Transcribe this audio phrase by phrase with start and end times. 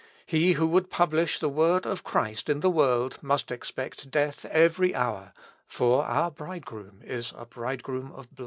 [0.25, 4.95] He who would publish the word of Christ in the world must expect death every
[4.95, 5.31] hour;
[5.67, 8.39] for our bridegroom is a bridegroom of blood."